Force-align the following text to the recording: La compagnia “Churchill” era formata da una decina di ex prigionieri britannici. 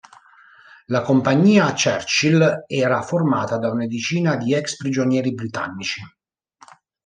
La 0.95 1.01
compagnia 1.03 1.73
“Churchill” 1.75 2.63
era 2.65 3.03
formata 3.03 3.59
da 3.59 3.69
una 3.69 3.85
decina 3.85 4.35
di 4.35 4.51
ex 4.55 4.75
prigionieri 4.77 5.31
britannici. 5.35 6.01